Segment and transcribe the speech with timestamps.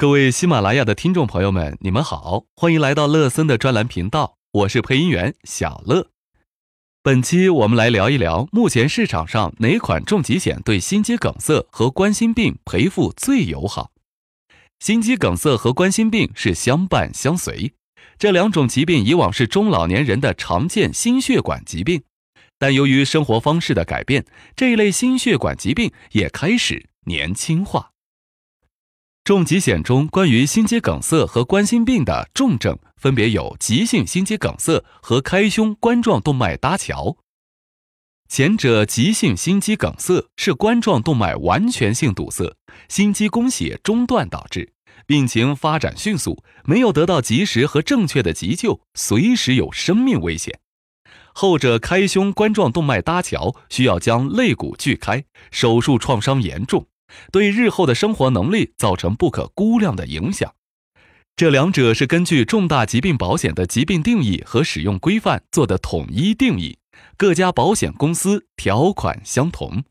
[0.00, 6.08] 各位喜马拉雅的听众朋友们，你们好，欢迎来到乐森的专栏频道，我是配音员小乐。
[7.02, 13.90] 本期我们来聊一聊，目前市场上哪款重疾险对心肌梗塞和冠心病赔付最友好？
[14.78, 17.74] 心肌梗塞和冠心病是相伴相随，
[18.18, 22.04] 这两种疾病以往是中老年人的常见心血管疾病，
[22.58, 24.24] 但由于生活方式的改变，
[24.56, 27.90] 这一类心血管疾病也开始年轻化。
[29.22, 37.18] 重疾险中关于心肌梗塞和冠心病的重症分别有急性心肌梗塞和开胸冠状动脉搭桥。
[38.28, 42.56] 前者急性心肌梗塞是冠状动脉完全性堵塞，
[42.88, 44.72] 心肌供血中断导致，
[45.06, 50.58] 病情发展迅速，没有得到及时和正确的急救，随时有生命危险。
[51.34, 56.86] 后者开胸冠状动脉搭桥需要将肋骨锯开，手术创伤严重。
[57.32, 60.54] 对日后的生活能力造成不可估量的影响。
[61.36, 66.76] 这两者是根据重大疾病保险的疾病定义和使用规范做的统一定义，
[67.16, 69.84] 各家保险公司条款相同。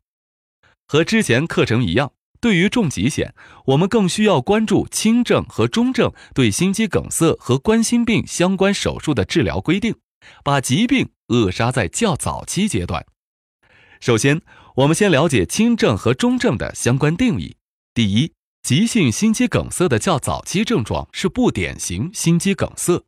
[0.87, 3.33] 和之前课程一样，对于重疾险，
[3.65, 9.95] 我们更需要关注轻症和中症对心肌梗塞和冠心病相关手术的治疗规定，
[10.43, 13.05] 把疾病扼杀在较早期阶段。
[13.99, 14.41] 首先。
[14.79, 17.57] 我们先了解轻症和中症的相关定义。
[17.93, 23.03] 第一，急性心肌梗塞的较早期症状是不典型心肌梗塞。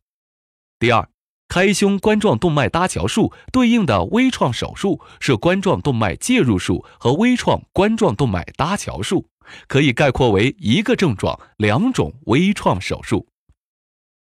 [0.78, 1.08] 第二，
[1.48, 9.30] 开胸冠状动脉搭桥术对应的微创手术是冠状动脉介入术和微创冠状动脉搭桥术，
[9.66, 13.28] 可以概括为一个症状两种微创手术。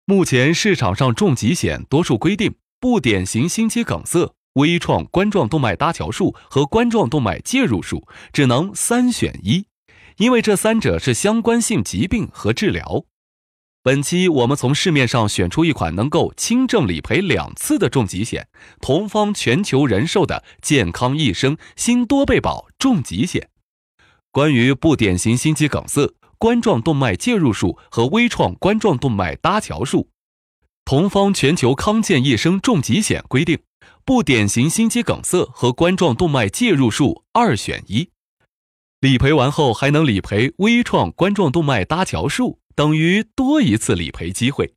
[0.05, 4.33] 目前市场上重疾险多数规定不典型心肌梗塞。
[4.55, 9.65] 微创冠状动脉搭桥术和冠状动脉介入术只能三选一，
[10.15, 13.03] 因为这三者是相关性疾病和治疗。
[13.83, 18.47] 本期我们从市面上选出一款能够轻症理赔两次的重疾险——
[18.79, 23.49] 同方全球人寿的健康一生新多倍保重疾险。
[24.31, 30.09] 关于不典型心肌梗塞、冠状动脉介入术和微创冠状动脉搭桥术，
[30.85, 33.59] 同方全球康健一生重疾险规定。
[34.05, 38.11] 不典型心肌梗塞和冠状动脉介入术二选一，
[39.01, 44.75] 理赔完后还能理赔微创冠状动脉搭桥术，等于多一次理赔机会。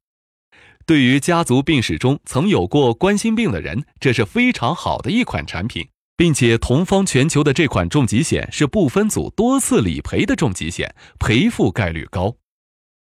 [0.87, 12.37] 对于家族病史中曾有过冠心病的人，这是非常好的一款产品，并且同方全球的这款重疾险是不分组多次理赔的重疾险，赔付概率高。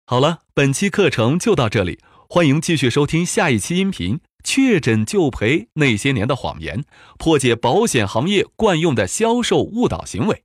[0.05, 4.19] 好了，本期课程就到这里，欢迎继续收听下一期音频。
[4.43, 6.83] 确诊就赔那些年的谎言，
[7.17, 10.43] 破解保险行业惯用的销售误导行为。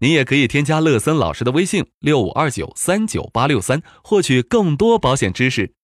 [0.00, 5.74] 您也可以添加乐森老师的微信六五二九三九八六三，获取更多保险知识。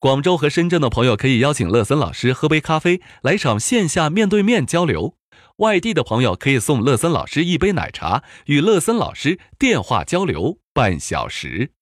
[0.00, 5.14] 广州和深圳的朋友可以邀请乐森老师喝杯咖啡，来场线下面对面交流。
[5.56, 11.72] 外地的朋友可以送乐森老师一杯奶茶，与乐森老师电话交流半小时。